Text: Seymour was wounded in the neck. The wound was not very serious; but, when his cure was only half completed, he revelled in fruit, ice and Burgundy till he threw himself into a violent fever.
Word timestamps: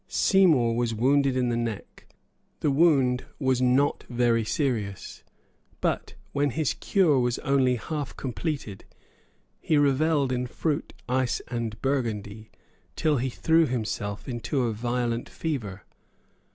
Seymour 0.07 0.75
was 0.75 0.95
wounded 0.95 1.37
in 1.37 1.49
the 1.49 1.55
neck. 1.55 2.07
The 2.61 2.71
wound 2.71 3.25
was 3.37 3.61
not 3.61 4.03
very 4.09 4.43
serious; 4.43 5.23
but, 5.79 6.15
when 6.31 6.49
his 6.49 6.73
cure 6.73 7.19
was 7.19 7.37
only 7.45 7.75
half 7.75 8.15
completed, 8.17 8.83
he 9.59 9.77
revelled 9.77 10.31
in 10.31 10.47
fruit, 10.47 10.91
ice 11.07 11.39
and 11.49 11.79
Burgundy 11.83 12.49
till 12.95 13.17
he 13.17 13.29
threw 13.29 13.67
himself 13.67 14.27
into 14.27 14.63
a 14.63 14.73
violent 14.73 15.29
fever. 15.29 15.83